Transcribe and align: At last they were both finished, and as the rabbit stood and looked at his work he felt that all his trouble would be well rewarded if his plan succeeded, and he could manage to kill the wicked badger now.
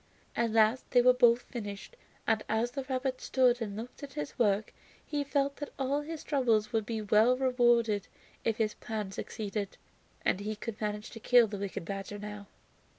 At 0.35 0.49
last 0.51 0.89
they 0.89 1.01
were 1.03 1.13
both 1.13 1.43
finished, 1.43 1.95
and 2.25 2.41
as 2.49 2.71
the 2.71 2.83
rabbit 2.85 3.21
stood 3.21 3.61
and 3.61 3.77
looked 3.77 4.01
at 4.01 4.13
his 4.13 4.39
work 4.39 4.73
he 5.05 5.23
felt 5.23 5.57
that 5.57 5.69
all 5.77 6.01
his 6.01 6.23
trouble 6.23 6.59
would 6.71 6.87
be 6.87 7.03
well 7.03 7.37
rewarded 7.37 8.07
if 8.43 8.57
his 8.57 8.73
plan 8.73 9.11
succeeded, 9.11 9.77
and 10.25 10.39
he 10.39 10.55
could 10.55 10.81
manage 10.81 11.11
to 11.11 11.19
kill 11.19 11.45
the 11.45 11.59
wicked 11.59 11.85
badger 11.85 12.17
now. 12.17 12.47